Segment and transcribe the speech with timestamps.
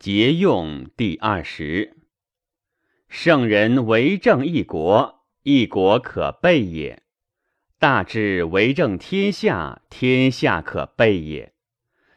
[0.00, 1.94] 节用第二十。
[3.10, 7.00] 圣人为政一国，一国可备也；
[7.78, 11.52] 大治为政天下，天下可备也。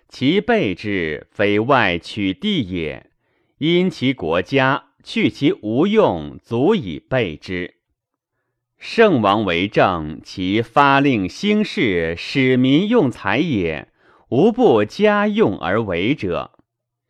[0.08, 3.12] 其备之，非外取地也，
[3.58, 7.82] 因其国家去其无用，足以备之。
[8.78, 13.90] 圣王为政，其发令兴事，使民用财也，
[14.30, 16.53] 无不加用而为者。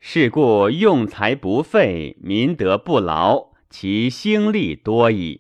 [0.06, 5.40] 是故用财不费，民德不劳，其兴利多矣。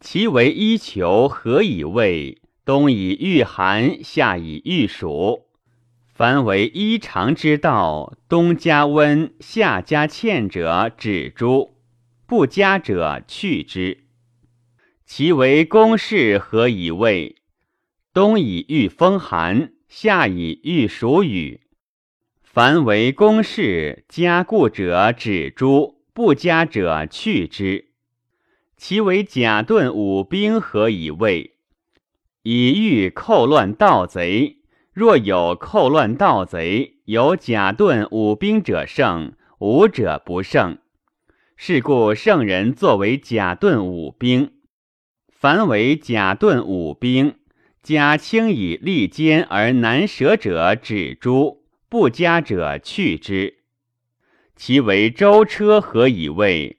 [0.00, 2.42] 其为衣裘，何以谓？
[2.64, 5.46] 冬以御寒，夏以御暑。
[6.12, 11.76] 凡为衣长之道，冬加温，夏加欠者，止诸；
[12.26, 14.06] 不加者，去之。
[15.06, 17.36] 其为公事，何以谓？
[18.12, 21.60] 冬以御风寒，夏以御暑雨。
[22.52, 27.90] 凡为公事，加固者止诸，不加者去之。
[28.76, 31.52] 其为甲盾五兵，何以谓？
[32.42, 34.56] 以御寇乱盗贼。
[34.92, 40.78] 若有寇乱盗贼，有甲盾五兵者胜，无者不胜。
[41.56, 44.54] 是故圣人作为甲盾五兵。
[45.28, 47.36] 凡为甲盾五兵，
[47.80, 51.59] 加轻以利坚而难舍者止诸。
[51.90, 53.64] 不加者去之。
[54.54, 56.78] 其为舟车，何以谓？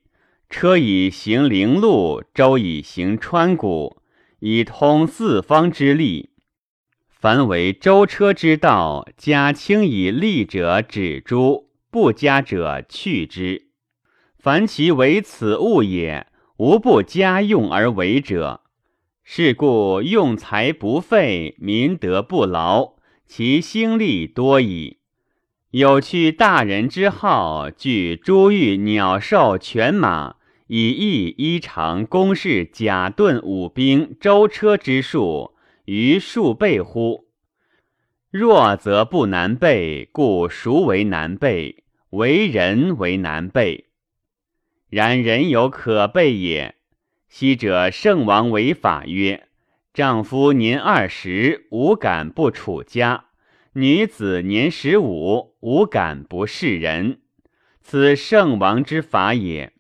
[0.50, 3.98] 车以行陵路，舟以行川谷，
[4.40, 6.30] 以通四方之利。
[7.10, 13.68] 凡为舟车之道，加轻以利者止诸，不加者去之。
[14.40, 18.62] 凡其为此物也，无不加用而为者。
[19.26, 22.94] 是故用财不费，民德不劳，
[23.28, 25.00] 其兴利多矣。
[25.72, 30.36] 有去大人之好，具珠玉鸟兽犬马，
[30.68, 35.54] 以义衣裳公事甲盾五兵舟车之数，
[35.86, 37.28] 于数倍乎？
[38.30, 41.86] 弱则不难备，故孰为难备？
[42.10, 43.86] 为人为难备。
[44.90, 46.76] 然人有可备也。
[47.30, 49.48] 昔者圣王为法曰：
[49.94, 53.28] 丈夫年二十，无敢不处家。
[53.74, 57.22] 女子年十五，无敢不是人，
[57.80, 59.72] 此圣王之法也。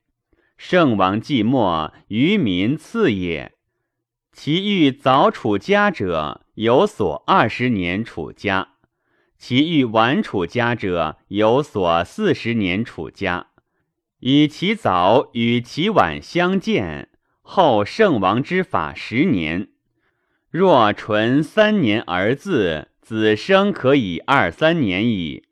[0.55, 3.51] 圣王既没，于民次也。
[4.31, 8.77] 其欲早处家者，有所二十年处家；
[9.37, 13.47] 其欲晚处家者，有所四十年处家。
[14.19, 17.09] 以其早与其晚相见，
[17.41, 19.67] 后圣王之法十年。
[20.49, 22.87] 若纯三年而自。
[23.11, 25.43] 子生可以二三年矣，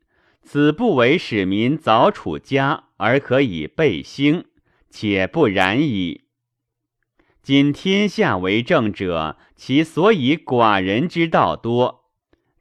[0.42, 4.46] 此不为使民早处家而可以备兴，
[4.88, 6.22] 且不然矣。
[7.42, 12.06] 今天下为政者，其所以寡人之道多，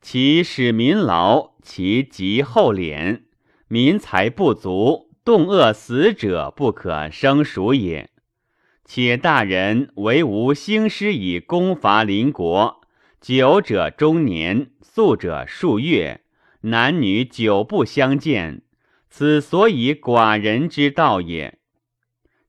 [0.02, 3.22] 其使民劳，其疾厚敛，
[3.70, 8.10] 民财不足，动饿死者不可生数也。
[8.84, 12.79] 且大人为无兴师以攻伐邻国。
[13.22, 16.22] 久者中年，素者数月，
[16.62, 18.62] 男女久不相见，
[19.10, 21.60] 此所以寡人之道也。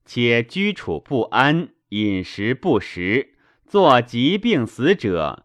[0.04, 3.34] 且居处不安，饮食不食，
[3.66, 5.44] 作疾病死者，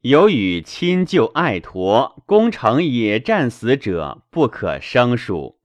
[0.00, 5.58] 有与亲旧爱驼，攻城野战死者，不可胜数。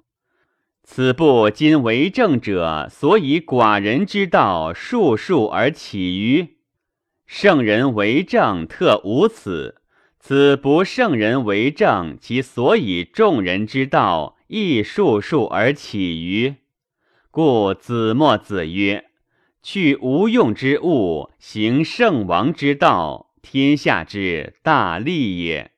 [0.84, 6.57] 此不今为政者所以寡人之道，数数而起于。
[7.28, 9.82] 圣人为政，特无此。
[10.18, 16.56] 此不圣人为政，其所以众人之道，亦数数而起于。
[17.30, 19.06] 故子墨子曰
[19.62, 25.72] ：“去无用之物，行圣王之道，天下之大利也。”